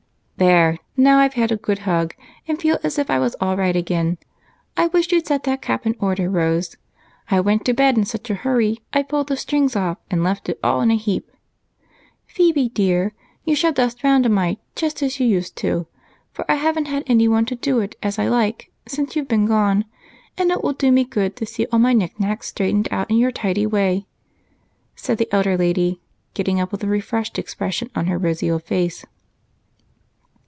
"There, 0.37 0.79
now 0.97 1.19
I've 1.19 1.35
had 1.35 1.51
a 1.51 1.55
good 1.55 1.79
hug, 1.85 2.15
and 2.47 2.59
feel 2.59 2.79
as 2.83 2.97
if 2.97 3.11
I 3.11 3.19
was 3.19 3.35
all 3.39 3.55
right 3.55 3.75
again. 3.75 4.17
I 4.75 4.87
wish 4.87 5.11
you'd 5.11 5.27
set 5.27 5.43
that 5.43 5.61
cap 5.61 5.85
in 5.85 5.95
order, 5.99 6.31
Rose 6.31 6.77
I 7.29 7.39
went 7.39 7.63
to 7.65 7.75
bed 7.75 7.95
in 7.95 8.05
such 8.05 8.27
a 8.31 8.33
hurry, 8.33 8.79
I 8.91 9.03
pulled 9.03 9.27
the 9.27 9.37
strings 9.37 9.75
off 9.75 9.99
it 9.99 10.03
and 10.15 10.23
left 10.23 10.49
it 10.49 10.59
all 10.63 10.81
in 10.81 10.89
a 10.89 10.95
heap. 10.97 11.29
Phebe, 12.25 12.69
dear, 12.69 13.13
you 13.45 13.53
shall 13.55 13.71
dust 13.71 14.03
round 14.03 14.25
a 14.25 14.29
mite, 14.29 14.57
just 14.75 15.03
as 15.03 15.19
you 15.19 15.27
used 15.27 15.55
to, 15.57 15.85
for 16.31 16.43
I 16.49 16.55
haven't 16.55 16.85
had 16.85 17.03
anyone 17.05 17.45
to 17.45 17.55
do 17.55 17.79
it 17.79 17.95
as 18.01 18.17
I 18.17 18.27
like 18.27 18.71
since 18.87 19.15
you've 19.15 19.27
been 19.27 19.45
gone, 19.45 19.85
and 20.39 20.49
it 20.49 20.63
will 20.63 20.73
do 20.73 20.91
me 20.91 21.03
good 21.03 21.35
to 21.35 21.45
see 21.45 21.67
all 21.67 21.77
my 21.77 21.93
knickknacks 21.93 22.47
straightened 22.47 22.87
out 22.89 23.11
in 23.11 23.17
your 23.17 23.31
tidy 23.31 23.67
way," 23.67 24.07
said 24.95 25.19
the 25.19 25.31
elder 25.31 25.55
lady, 25.55 26.01
getting 26.33 26.59
up 26.59 26.71
with 26.71 26.83
a 26.83 26.87
refreshed 26.87 27.37
expression 27.37 27.91
on 27.93 28.07
her 28.07 28.17
rosy 28.17 28.49
old 28.49 28.63
face. 28.63 29.05